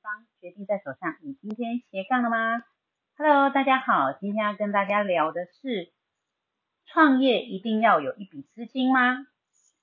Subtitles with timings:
[0.00, 1.16] 方，决定在手上。
[1.22, 2.62] 你今天斜杠了吗
[3.16, 5.92] ？Hello，大家好，今天要跟大家聊的是
[6.86, 9.26] 创业一定要有一笔资金吗？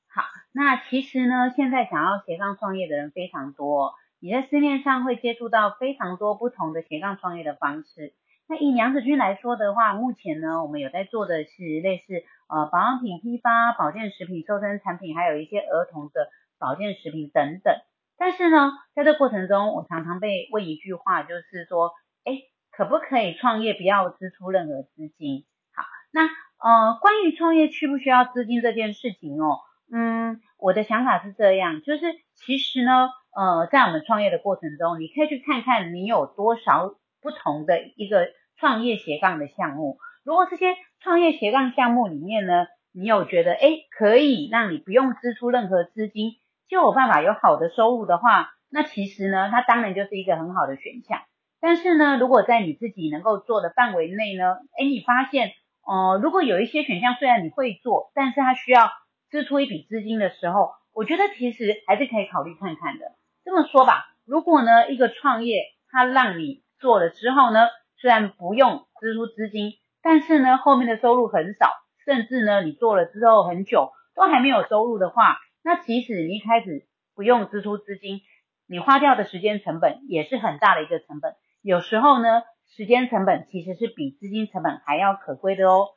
[0.08, 8.14] 好，那其实呢，现在想要斜杠创业的人非常多，你在市面上会接触到非常多不同的斜杠创业的方式。
[8.48, 17.76] 那以娘子军来说的话，目前呢，我们有在做的是类似呃保养品批发、保健食品、瘦身产品，还有一些儿童的保健食品等等。
[18.20, 21.94] 但是呢，在这过程中，我常常被问一句话，就是说，
[22.26, 22.34] 哎，
[22.70, 25.46] 可不可以创业不要支出任何资金？
[25.74, 26.24] 好，那
[26.62, 38.28] 呃，关于创业需不需要资金这件事情哦，嗯，我的想法是这样，就是其实呢，呃，在我们创业的过程中，你可以去看看你有多少不同的一个
[38.58, 39.98] 创业斜杠的项目。
[40.26, 46.34] 如果这些创业斜杠项目里面呢，你有觉得哎，可以让你不用支出任何资金。
[46.70, 51.20] 就有办法有好的收入的话，那其实呢，它当然就是一个很好的选项。
[51.60, 55.52] 但是呢，如果在你自己能够做的范围内呢，哎，你发现，
[55.86, 58.92] 呃，如果有一些选项虽然你会做，但是它需要
[59.32, 63.06] 支出一笔资金的时候，我觉得其实还是可以考虑看看的。
[63.44, 67.68] 这么说吧，如果呢一个创业它让你做了之后呢，
[68.00, 71.72] 虽然不用支出资金，但是呢后面的收入很少，
[72.06, 75.40] 甚至呢你做了之后很久都还没有收入的话。
[75.64, 78.22] 那即使你一开始不用支出资金，
[78.68, 81.36] 你花掉的时间成本也是很大的一个成本。
[81.62, 85.90] 有时候呢，时间成本其实是比资金成本还要可贵的哦。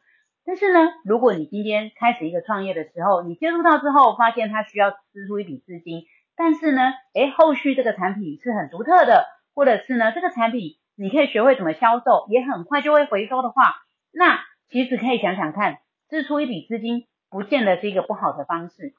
[0.45, 6.03] 但是呢，如果你今天开始一个创业的时候，你接触到之后发现它需要支出一笔资金，
[6.35, 13.63] 但是呢，诶，后续这个产品是很独特的，或者是呢，这个产品你可以学会怎么销售，也很快就会回收的话，
[14.11, 18.95] 那其实可以想想看，支出一笔资金不见得是一个不好的方式。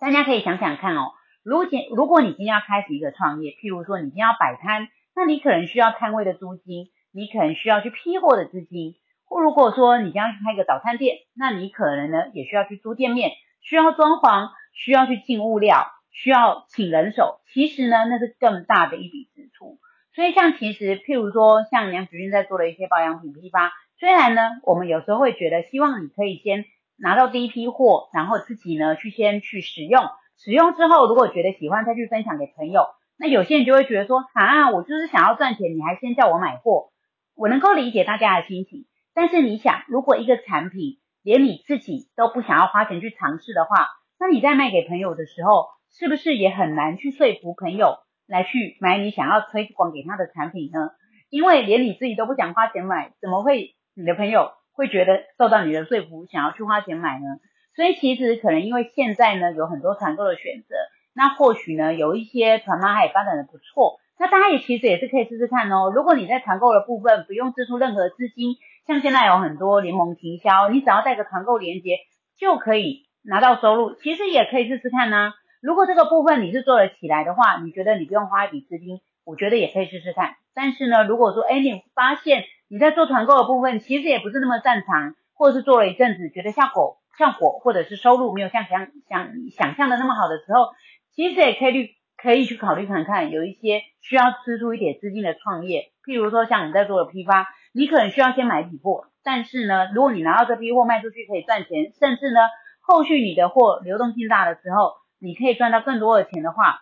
[0.00, 13.30] 大家可以想想看哦，如今如果你今天要开始一个创业，譬如说你今天要摆摊，那你可能需要摊位的租金，你可能需要去批货的资金，或如果说你将要开一个早餐店，那你可能呢也需要去租店面，
[13.62, 19.78] 需要装潢，需要去进物料，需要请人手，其实呢那是更大的一笔支出。
[20.14, 26.64] 所以像其实譬如说像梁子君在做的一些保养品批发，虽然呢我们有时候会觉得希望你可以先。
[26.96, 30.02] 拿到第一批货，然后自己呢去先去使用，
[30.38, 32.86] 使用之后如果觉得喜欢，再去分享给朋友。
[33.18, 36.90] 那有些人就会觉得说，啊，我就是想要赚钱，你还先叫我买货。
[37.36, 43.88] 我能够理解大家的心情，但是你想，如果一个产品连你自己都不想要花钱去尝试的话，
[44.18, 50.90] 那你在卖给朋友的时候，是不是也很难去说服朋友来去买你想要推广给他的产品呢？
[51.30, 54.52] 因为连你自己都不想花钱买，怎么会你的朋友？
[54.74, 57.26] 会觉得受到你的说服，想要去花钱买呢？
[57.74, 60.76] 所以其实可能因为现在呢有很多团购的选择，
[61.14, 65.90] 那或许呢有一些团妈也发展的不错，那大家也其实也是可以试试看哦。
[65.94, 71.98] 如果你在团购的部分不用支出任何资金，像现在有很多联盟行销，你只要带个团购链接
[72.38, 75.32] 就可以拿到收入，其实也可以试试看呢。
[75.60, 80.36] 如果这个部分你是做得起来的话，你觉得你不用花一笔资金，我觉得也可以试试看。
[80.54, 90.72] 但是呢，如果说哎你发现，你在做团购的部分，其实也不是那么擅长，或者是做了一阵子，觉得效果效果或者是收入没有像想想想象的那么好的时候，
[91.14, 102.40] 其实也可以可以去考虑看看，有一些需要支出一点资金的创业，譬如说像你在做的批发，你可能需要先买一批货，但是呢，如果你拿到这批货卖出去可以赚钱，甚至呢，
[102.80, 106.80] 后续你的货流动性大的时候，你可以赚到更多的钱的话，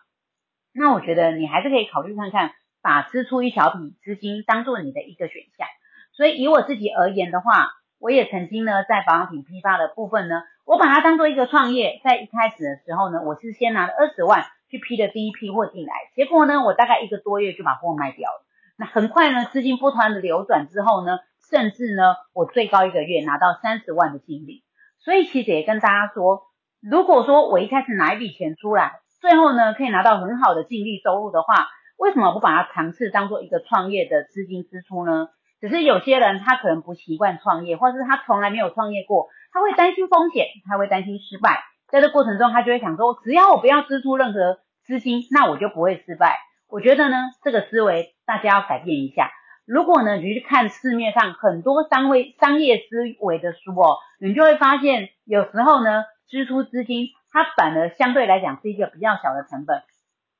[0.73, 5.69] 那我觉得你还是可以考虑看看，把支出一小笔资金当做你的一个选项。
[6.13, 18.45] 所以以我自己而言的话，我也曾经呢在保养品批发的部分呢，我把它当做一个创业，在一开始的时候呢，我是先拿了二十万去批的第一批货进来，结果呢，我大概一个多月就把货卖掉了。
[18.77, 21.19] 那很快呢，资金不断的流转之后呢，
[21.51, 24.65] 甚至呢，我最高一个月拿到三十万的净利。
[24.99, 26.43] 所以其实也跟大家说，
[26.81, 35.29] 如果说我一开始拿一笔钱出来，最后呢可以拿到很好的净利收入的话，为什么不把它尝试当做一个创业的资金支出呢？
[35.63, 46.37] 只是有些人他可能不习惯创业，或是他从来没有创业过，他会担心风险，他会担心失败，在这过程中他就会想说，只要我不要支出任何资金，那我就不会失败。
[46.69, 49.31] 我觉得呢，这个思维大家要改变一下。
[49.65, 59.85] 如果呢，你去看市面上很多商会商业思维的书哦，你就会发现有时候呢，支出资金它反而相对来讲是一个比较小的成本。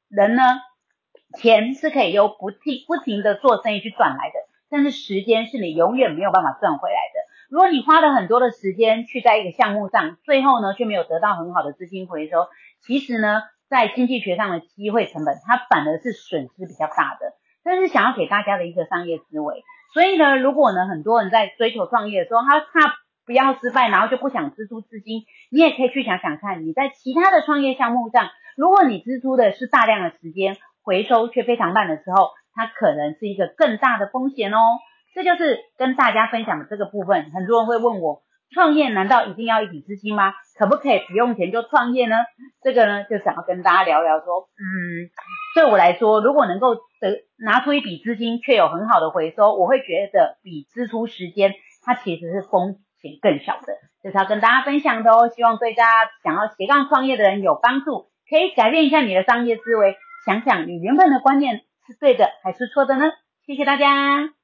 [0.09, 0.43] 人呢，
[1.39, 4.35] 钱是可以由不停不停的做生意去赚来的。
[4.73, 7.21] 但是时间是你永远没有办法赚回来的。
[7.51, 12.47] 如果你花了很多的时间去在一个项目上，最后呢却没有得到很好的资金回收，
[12.81, 17.35] 其实呢在经济学上的机会成本，它反而是损失比较大的。
[17.63, 19.63] 这是想要给大家的一个商业思维。
[19.93, 22.97] 所以呢，如果呢很多人在追求创业的时候，他怕
[23.27, 34.59] 不要失败，然后就不想支出资金，你也可以去想想看，你在其他的创业项目上，如果你支出的是大量的时间，回收却非常慢的时候，它可能是一个更大的风险哦。
[35.15, 37.31] 这就是跟大家分享的这个部分。
[37.35, 38.23] 很多人会问我，
[38.55, 40.33] 创业难道一定要一笔资金吗？
[40.59, 42.17] 可不可以不用钱就创业呢？
[42.63, 45.11] 这个呢，就想要跟大家聊聊说，嗯，
[45.55, 51.53] 对我来说，如果能够得拿出一笔资金却有很好的回收，我会觉得比支出时间，
[51.85, 53.75] 它其实是风险更小的。
[54.03, 63.11] 这是要跟大家分享的哦，希望对大家想要斜杠创业的人有帮助，可以改变一下你的商业思维，想想你原本的观念是对的还是错的呢？
[63.47, 64.42] 谢谢大家。